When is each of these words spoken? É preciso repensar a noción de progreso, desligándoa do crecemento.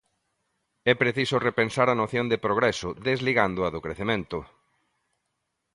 É 0.91 0.93
preciso 1.01 1.43
repensar 1.47 1.87
a 1.89 1.99
noción 2.01 2.25
de 2.31 2.41
progreso, 2.45 2.89
desligándoa 3.07 3.69
do 3.73 3.83
crecemento. 3.85 4.39